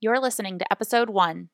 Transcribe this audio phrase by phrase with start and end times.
[0.00, 1.48] You're listening to episode one.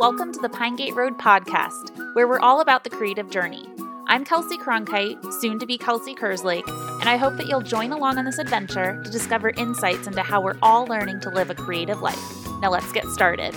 [0.00, 3.64] Welcome to the Pinegate Road podcast, where we're all about the creative journey.
[4.08, 8.18] I'm Kelsey Cronkite, soon to be Kelsey Kerslake, and I hope that you'll join along
[8.18, 12.02] on this adventure to discover insights into how we're all learning to live a creative
[12.02, 12.18] life.
[12.62, 13.54] Now, let's get started.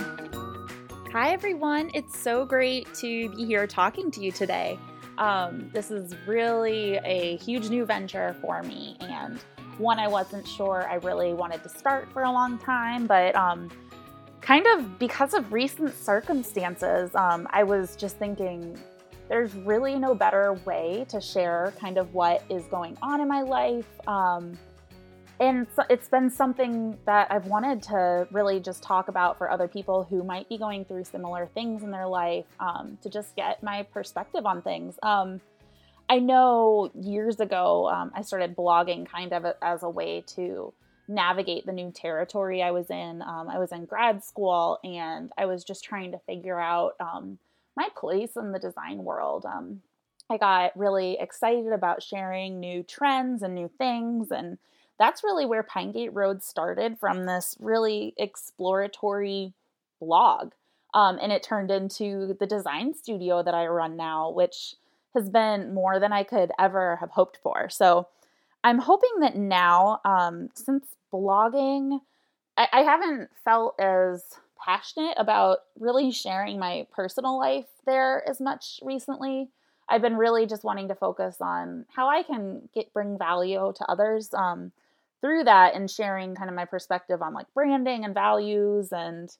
[1.20, 1.90] Hi, everyone.
[1.96, 4.78] It's so great to be here talking to you today.
[5.18, 9.40] Um, this is really a huge new venture for me, and
[9.80, 13.72] one I wasn't sure I really wanted to start for a long time, but um,
[14.42, 18.78] kind of because of recent circumstances, um, I was just thinking
[19.28, 23.42] there's really no better way to share kind of what is going on in my
[23.42, 23.88] life.
[24.08, 24.56] Um,
[25.40, 30.04] and it's been something that I've wanted to really just talk about for other people
[30.04, 33.84] who might be going through similar things in their life um, to just get my
[33.84, 34.96] perspective on things.
[35.04, 35.40] Um,
[36.10, 40.74] I know years ago um, I started blogging kind of as a way to
[41.08, 43.22] navigate the new territory I was in.
[43.22, 47.38] Um, I was in grad school and I was just trying to figure out um,
[47.76, 49.46] my place in the design world.
[49.46, 49.82] Um,
[50.30, 54.58] I got really excited about sharing new trends and new things and
[55.00, 59.54] that's really where Pinegate Road started from this really exploratory
[60.00, 60.54] blog.
[60.94, 64.76] Um, and it turned into the design studio that I run now, which
[65.14, 67.70] has been more than I could ever have hoped for.
[67.70, 68.08] So
[68.64, 72.00] I'm hoping that now, um, since blogging,
[72.58, 74.24] I, I haven't felt as
[74.64, 79.50] passionate about really sharing my personal life there as much recently.
[79.90, 83.86] I've been really just wanting to focus on how I can get bring value to
[83.86, 84.72] others um,
[85.22, 89.36] through that and sharing kind of my perspective on like branding and values and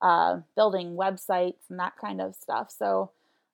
[0.00, 2.72] uh, building websites and that kind of stuff.
[2.76, 3.10] So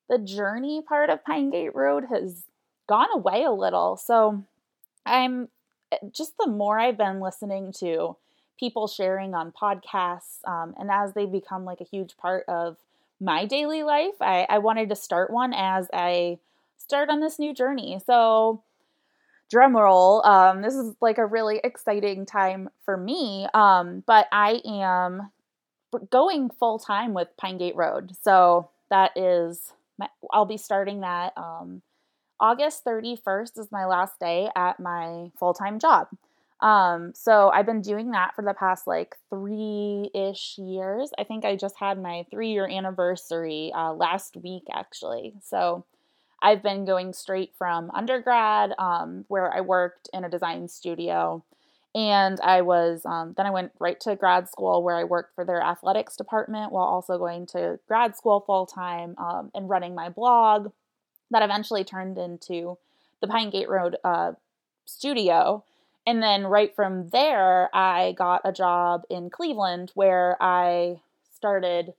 [0.08, 2.44] the journey part of Pinegate Road has
[2.86, 3.97] gone away a little.
[3.97, 4.44] So
[5.06, 5.48] I'm
[5.92, 8.16] eh, just the more I've been listening to
[8.59, 12.77] people sharing on podcasts, um, and as they become like a huge part of
[13.20, 16.38] my daily life, I, I wanted to start one as I
[16.78, 18.00] start on this new journey.
[18.04, 18.62] So,
[19.50, 24.60] drum roll, um, this is like a really exciting time for me, um, but I
[24.65, 25.31] am
[26.10, 28.12] going full time with Pinegate Road.
[28.22, 31.82] So, that is my, I'll be starting that um,
[32.41, 36.09] August 31st is my last day at my full time job.
[36.61, 41.11] Um, so I've been doing that for the past like three ish years.
[41.19, 45.34] I think I just had my three year anniversary uh, last week, actually.
[45.44, 45.84] So
[46.43, 51.45] I've been going straight from undergrad, um, where I worked in a design studio,
[51.95, 55.44] and I was um, then I went right to grad school where I worked for
[55.44, 60.09] their athletics department while also going to grad school full time um, and running my
[60.09, 60.73] blog
[61.31, 62.78] that eventually turned into
[63.21, 64.33] the Pinegate Road uh,
[64.84, 65.65] studio.
[66.06, 71.00] And then right from there, I got a job in Cleveland where I
[71.34, 71.94] started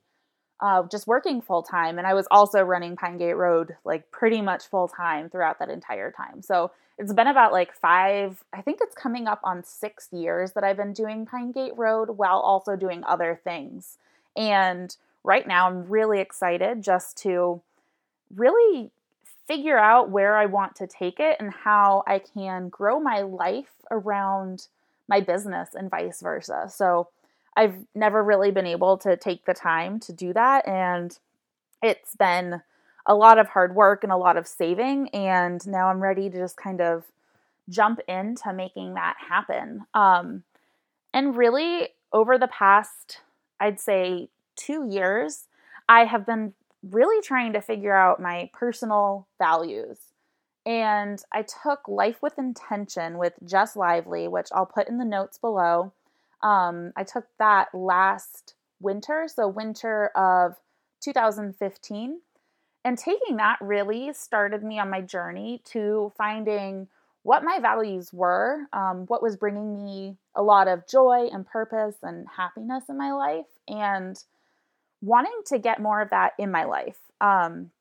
[0.60, 1.98] uh, just working full time.
[1.98, 6.10] And I was also running Pinegate Road like pretty much full time throughout that entire
[6.10, 6.42] time.
[6.42, 10.64] So it's been about like five, I think it's coming up on six years that
[10.64, 13.98] I've been doing Pinegate Road while also doing other things.
[14.34, 17.60] And right now I'm really excited just to
[18.34, 18.90] really
[19.46, 23.72] figure out where I want to take it and how I can grow my life
[23.90, 24.68] around
[25.08, 26.68] my business and vice versa.
[26.72, 27.08] So
[27.56, 30.68] I've never really been able to take the time to do that.
[30.68, 31.18] And
[31.82, 32.62] it's been
[33.06, 35.08] a lot of hard work and a lot of saving.
[35.10, 37.04] And now I'm ready to just kind of
[37.68, 39.86] jump into making that happen.
[39.94, 40.44] Um,
[41.14, 43.20] and really, over the past,
[43.58, 45.48] I'd say, two years,
[45.88, 46.52] I have been
[46.82, 49.98] really trying to figure out my personal values.
[50.64, 55.38] And I took Life with Intention with Jess Lively, which I'll put in the notes
[55.38, 55.92] below.
[56.42, 60.56] Um, I took that last winter, so winter of
[61.02, 62.20] 2015.
[62.84, 66.88] And taking that really started me on my journey to finding
[67.22, 71.96] what my values were, um, what was bringing me a lot of joy and purpose
[72.02, 74.22] and happiness in my life, and
[75.00, 76.98] wanting to get more of that in my life.
[77.20, 77.72] Um,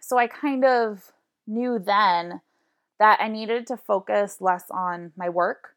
[0.00, 1.10] so I kind of
[1.48, 2.40] knew then
[3.00, 5.71] that I needed to focus less on my work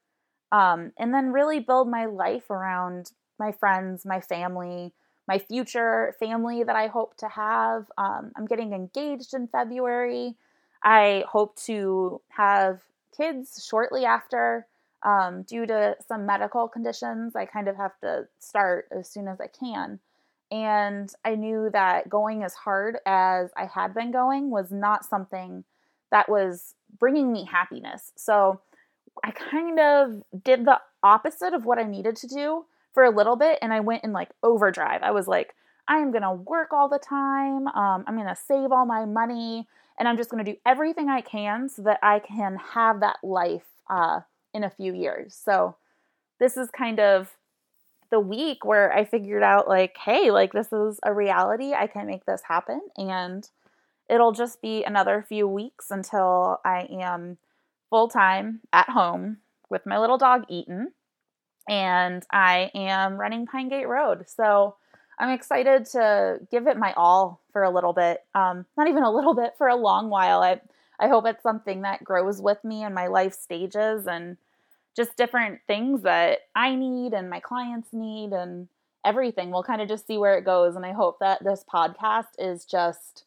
[0.55, 4.93] um, and then really build my life around my friends, my family,
[5.27, 7.91] my future family that I hope to have.
[7.97, 10.35] Um, I'm getting engaged in February.
[10.81, 12.79] I hope to have
[13.15, 14.65] kids shortly after.
[15.03, 19.41] Um, due to some medical conditions, I kind of have to start as soon as
[19.41, 19.99] I can.
[20.51, 25.65] And I knew that going as hard as I had been going was not something
[26.11, 28.13] that was bringing me happiness.
[28.15, 28.61] So
[29.23, 33.35] I kind of did the opposite of what I needed to do for a little
[33.35, 35.03] bit and I went in like overdrive.
[35.03, 35.53] I was like,
[35.87, 37.67] I am going to work all the time.
[37.67, 39.67] Um, I'm going to save all my money
[39.99, 43.17] and I'm just going to do everything I can so that I can have that
[43.23, 44.21] life uh,
[44.53, 45.33] in a few years.
[45.35, 45.75] So
[46.39, 47.35] this is kind of
[48.09, 51.73] the week where I figured out like, hey, like this is a reality.
[51.73, 53.47] I can make this happen and
[54.09, 57.37] it'll just be another few weeks until I am
[57.89, 59.37] full time at home
[59.69, 60.91] with my little dog Eaton
[61.67, 64.25] and I am running Pinegate Road.
[64.27, 64.75] So
[65.17, 68.23] I'm excited to give it my all for a little bit.
[68.35, 70.41] Um, not even a little bit, for a long while.
[70.41, 70.61] I
[70.99, 74.37] I hope it's something that grows with me in my life stages and
[74.95, 78.69] just different things that I need and my clients need and
[79.03, 79.51] everything.
[79.51, 80.77] We'll kind of just see where it goes.
[80.77, 83.25] And I hope that this podcast is just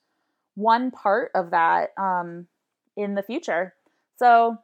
[0.55, 2.47] one part of that um,
[2.97, 3.75] in the future.
[4.19, 4.59] So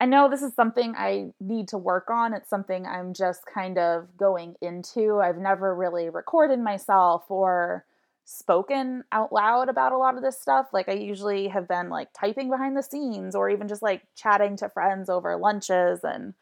[0.00, 2.34] I know this is something I need to work on.
[2.34, 5.20] It's something I'm just kind of going into.
[5.20, 7.84] I've never really recorded myself or
[8.24, 10.68] spoken out loud about a lot of this stuff.
[10.72, 14.56] Like I usually have been like typing behind the scenes or even just like chatting
[14.56, 16.34] to friends over lunches and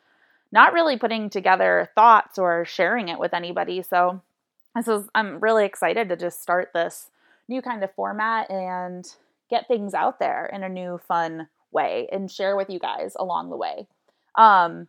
[0.52, 3.82] not really putting together thoughts or sharing it with anybody.
[3.82, 4.22] So
[4.75, 7.10] this is I'm really excited to just start this
[7.48, 9.06] new kind of format and
[9.50, 13.50] get things out there in a new fun way and share with you guys along
[13.50, 13.87] the way.
[14.37, 14.88] Um,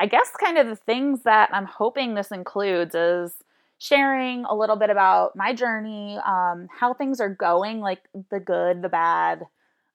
[0.00, 3.34] I guess kind of the things that I'm hoping this includes is
[3.78, 8.82] sharing a little bit about my journey, um, how things are going, like the good,
[8.82, 9.44] the bad,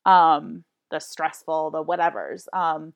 [0.06, 2.48] um, the stressful, the whatevers.
[2.54, 2.94] Um,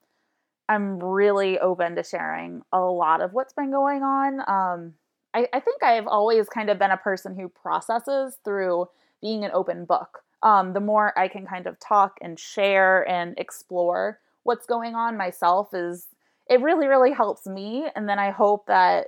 [0.70, 4.40] I'm really open to sharing a lot of what's been going on.
[4.42, 4.94] Um,
[5.34, 8.88] I, I think I've always kind of been a person who processes through
[9.22, 13.38] being an open book um, the more I can kind of talk and share and
[13.38, 16.08] explore what's going on myself is
[16.50, 17.86] it really really helps me.
[17.96, 19.08] And then I hope that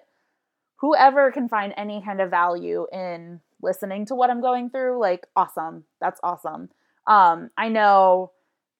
[0.77, 5.25] whoever can find any kind of value in listening to what I'm going through like
[5.35, 5.85] awesome.
[5.99, 6.69] That's awesome.
[7.07, 8.31] Um, I know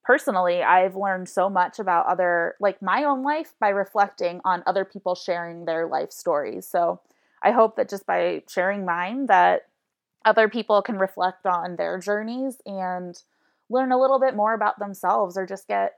[0.03, 4.85] personally I've learned so much about other like my own life by reflecting on other
[4.85, 6.67] people sharing their life stories.
[6.67, 7.01] So
[7.41, 9.67] I hope that just by sharing mine that
[10.25, 13.22] other people can reflect on their journeys and
[13.70, 15.94] learn a little bit more about themselves or just get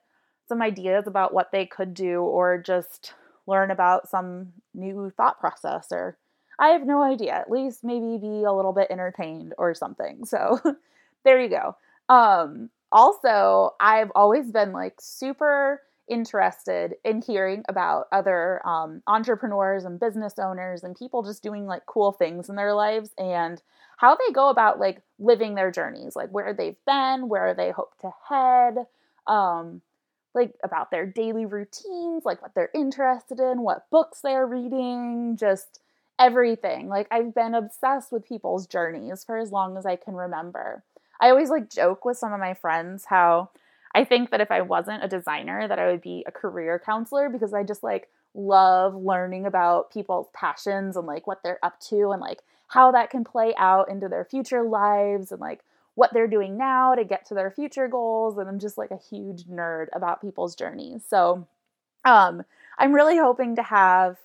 [0.48, 3.13] some ideas about what they could do or just
[3.48, 6.18] learn about some new thought process or
[6.57, 7.33] I have no idea.
[7.33, 10.25] At least maybe be a little bit entertained or something.
[10.25, 10.60] So
[11.24, 11.75] there you go.
[12.07, 20.00] Um also, I've always been like super interested in hearing about other um, entrepreneurs and
[20.00, 23.62] business owners and people just doing like cool things in their lives and
[23.97, 27.97] how they go about like living their journeys, like where they've been, where they hope
[28.01, 28.86] to head,
[29.27, 29.81] um,
[30.33, 35.80] like about their daily routines, like what they're interested in, what books they're reading, just
[36.19, 36.89] everything.
[36.89, 40.83] Like I've been obsessed with people's journeys for as long as I can remember.
[41.19, 43.50] I always like joke with some of my friends how
[43.94, 47.30] I think that if I wasn't a designer, that I would be a career counselor
[47.30, 52.12] because I just like love learning about people's passions and like what they're up to
[52.12, 55.62] and like how that can play out into their future lives and like
[55.95, 58.97] what they're doing now to get to their future goals and I'm just like a
[58.97, 61.03] huge nerd about people's journeys.
[61.07, 61.47] So
[62.03, 62.44] um
[62.77, 64.17] I'm really hoping to have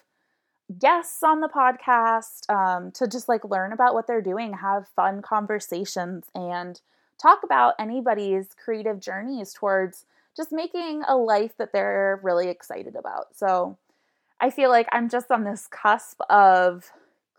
[0.79, 5.23] guests on the podcast um, to just like learn about what they're doing, have fun
[5.23, 6.81] conversations, and
[7.21, 10.05] talk about anybody's creative journeys towards
[10.37, 13.37] just making a life that they're really excited about.
[13.37, 13.77] So
[14.41, 16.91] I feel like I'm just on this cusp of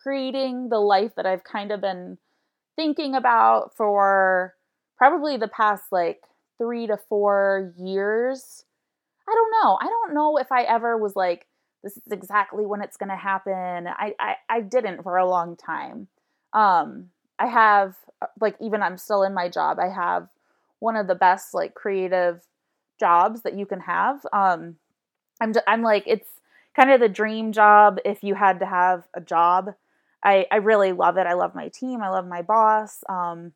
[0.02, 2.18] creating the life that I've kind of been
[2.76, 4.56] thinking about for
[4.98, 6.22] probably the past like
[6.58, 8.66] three to four years.
[9.28, 9.78] I don't know.
[9.82, 11.48] I don't know if I ever was like,
[11.84, 13.88] this is exactly when it's going to happen.
[13.88, 16.08] I, I, I didn't for a long time.
[16.54, 19.80] Um, I have uh, like even I'm still in my job.
[19.80, 20.30] I have
[20.80, 22.42] one of the best like creative
[23.00, 24.26] jobs that you can have.
[24.32, 24.76] Um,
[25.42, 26.30] I'm I'm like it's
[26.76, 29.74] kind of the dream job if you had to have a job.
[30.24, 31.28] I I really love it.
[31.28, 32.02] I love my team.
[32.02, 33.04] I love my boss.
[33.10, 33.54] Um,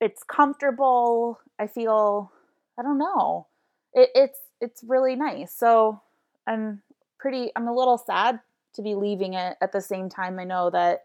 [0.00, 1.40] it's comfortable.
[1.58, 2.32] I feel
[2.78, 3.46] I don't know.
[3.94, 5.52] It, it's it's really nice.
[5.52, 6.00] So
[6.46, 6.82] I'm
[7.18, 7.50] pretty.
[7.56, 8.40] I'm a little sad
[8.74, 9.56] to be leaving it.
[9.60, 11.04] At the same time, I know that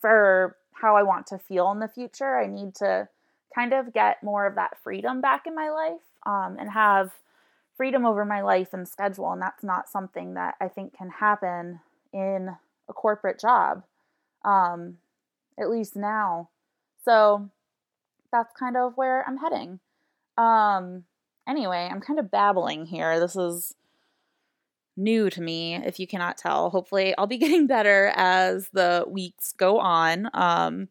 [0.00, 2.38] for how I want to feel in the future.
[2.38, 3.08] I need to
[3.54, 7.12] kind of get more of that freedom back in my life um, and have
[7.76, 9.32] freedom over my life and schedule.
[9.32, 11.80] And that's not something that I think can happen
[12.12, 12.50] in
[12.88, 13.84] a corporate job,
[14.44, 14.96] um,
[15.58, 16.50] at least now.
[17.04, 17.50] So
[18.32, 19.80] that's kind of where I'm heading.
[20.38, 21.04] Um,
[21.48, 23.18] anyway, I'm kind of babbling here.
[23.20, 23.74] This is
[24.96, 26.70] new to me, if you cannot tell.
[26.70, 30.30] Hopefully, I'll be getting better as the weeks go on.
[30.34, 30.88] Um,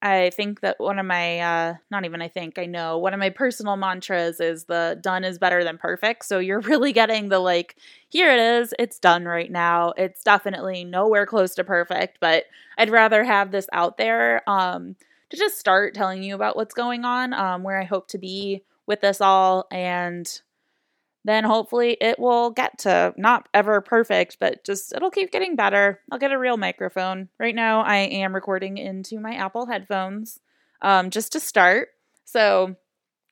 [0.00, 3.18] I think that one of my, uh, not even I think, I know, one of
[3.18, 6.24] my personal mantras is the done is better than perfect.
[6.24, 7.76] So you're really getting the like,
[8.08, 9.92] here it is, it's done right now.
[9.96, 12.44] It's definitely nowhere close to perfect, but
[12.76, 14.94] I'd rather have this out there um,
[15.30, 18.62] to just start telling you about what's going on, um, where I hope to be
[18.86, 20.40] with this all, and
[21.24, 26.00] then hopefully it will get to not ever perfect, but just it'll keep getting better.
[26.10, 27.28] I'll get a real microphone.
[27.38, 30.40] Right now, I am recording into my Apple headphones
[30.80, 31.88] um, just to start.
[32.24, 32.76] So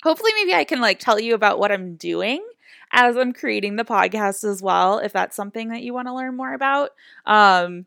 [0.02, 2.44] hopefully, maybe I can like tell you about what I'm doing
[2.92, 6.36] as I'm creating the podcast as well, if that's something that you want to learn
[6.36, 6.90] more about.
[7.24, 7.86] Um,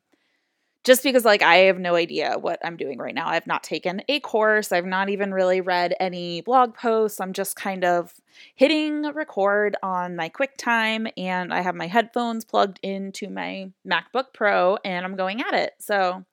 [0.84, 3.28] just because like I have no idea what I'm doing right now.
[3.28, 4.72] I've not taken a course.
[4.72, 7.20] I've not even really read any blog posts.
[7.20, 8.14] I'm just kind of
[8.56, 14.78] hitting record on my QuickTime and I have my headphones plugged into my MacBook Pro
[14.86, 15.74] and I'm going at it.
[15.80, 16.24] So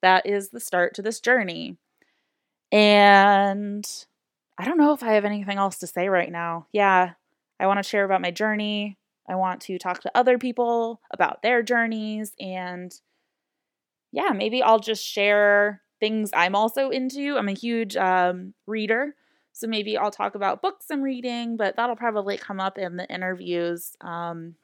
[0.00, 1.76] that is the start to this journey.
[2.70, 3.86] And
[4.58, 6.66] I don't know if I have anything else to say right now.
[6.72, 7.12] Yeah,
[7.58, 8.96] I want to share about my journey.
[9.28, 12.92] I want to talk to other people about their journeys and
[14.12, 17.36] yeah, maybe I'll just share things I'm also into.
[17.36, 19.14] I'm a huge um, reader.
[19.52, 23.06] So maybe I'll talk about books I'm reading, but that'll probably come up in the
[23.08, 23.96] interviews.
[24.00, 24.54] Um,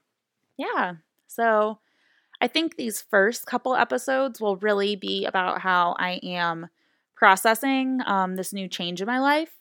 [0.56, 0.94] yeah.
[1.26, 1.78] So
[2.40, 6.68] I think these first couple episodes will really be about how I am
[7.14, 9.52] processing um, this new change in my life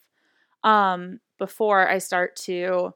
[0.64, 2.94] um, before I start to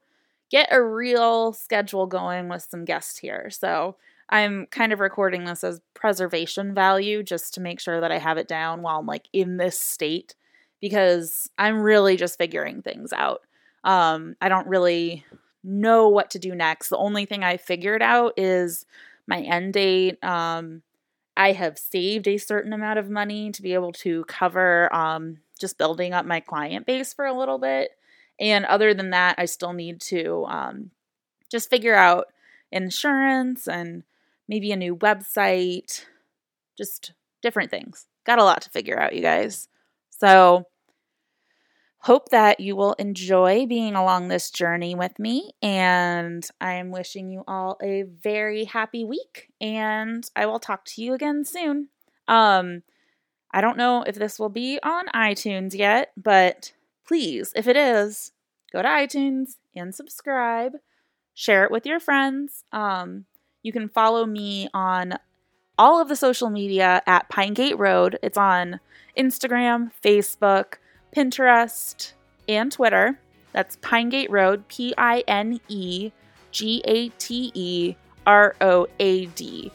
[0.50, 3.50] get a real schedule going with some guests here.
[3.50, 3.96] So
[4.32, 8.38] I'm kind of recording this as preservation value just to make sure that I have
[8.38, 10.34] it down while I'm like in this state
[10.80, 13.42] because I'm really just figuring things out.
[13.84, 15.26] Um, I don't really
[15.62, 16.88] know what to do next.
[16.88, 18.86] The only thing I figured out is
[19.26, 20.22] my end date.
[20.24, 20.80] Um,
[21.36, 25.76] I have saved a certain amount of money to be able to cover um, just
[25.76, 27.90] building up my client base for a little bit.
[28.40, 30.90] And other than that, I still need to um,
[31.50, 32.28] just figure out
[32.70, 34.04] insurance and
[34.48, 36.04] maybe a new website,
[36.76, 38.06] just different things.
[38.24, 39.68] Got a lot to figure out, you guys.
[40.10, 40.66] So,
[42.02, 45.52] hope that you will enjoy being along this journey with me.
[45.62, 49.52] And I am wishing you all a very happy week.
[49.60, 51.88] And I will talk to you again soon.
[52.26, 52.82] Um,
[53.52, 56.72] I don't know if this will be on iTunes yet, but
[57.06, 58.32] please, if it is,
[58.72, 60.72] go to iTunes and subscribe.
[61.34, 62.64] Share it with your friends.
[62.72, 63.26] Um,
[63.62, 65.18] you can follow me on
[65.78, 68.18] all of the social media at Pinegate Road.
[68.22, 68.80] It's on
[69.16, 70.74] Instagram, Facebook,
[71.14, 72.12] Pinterest,
[72.48, 73.18] and Twitter.
[73.52, 76.12] That's Pinegate Road, P I N E
[76.50, 79.70] G A T E R O A D.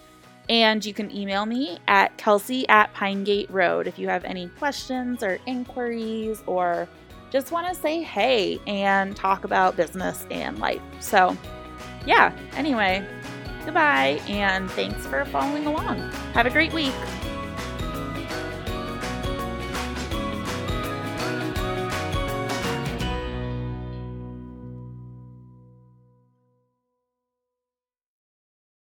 [0.49, 5.21] And you can email me at kelsey at Pinegate Road if you have any questions
[5.21, 6.87] or inquiries or
[7.31, 10.81] just want to say hey and talk about business and life.
[11.01, 11.35] So,
[12.05, 13.05] yeah, anyway,
[13.67, 15.99] Goodbye, and thanks for following along.
[16.33, 16.93] Have a great week.